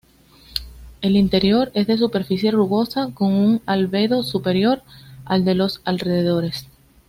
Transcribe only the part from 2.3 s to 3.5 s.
rugosa, con